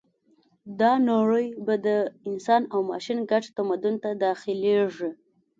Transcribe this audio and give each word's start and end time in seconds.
دا 0.79 0.91
نړۍ 1.09 1.47
به 1.65 1.75
د 1.85 1.87
انسان 2.29 2.61
او 2.73 2.79
ماشین 2.91 3.19
ګډ 3.31 3.43
تمدن 3.57 3.95
ته 4.03 4.09
داخلېږي 4.25 5.09